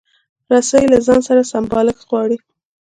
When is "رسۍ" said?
0.51-0.83